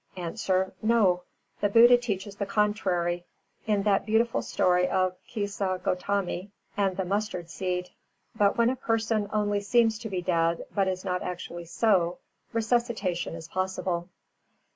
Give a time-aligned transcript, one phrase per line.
[0.67, 0.71] _A.
[0.81, 1.21] No.
[1.59, 3.23] The Buddha teaches the contrary,
[3.67, 7.91] in that beautiful story of Kisā Gotami and the mustard seed.
[8.35, 12.17] But when a person only seems to be dead but is not actually so,
[12.51, 14.09] resuscitation is possible.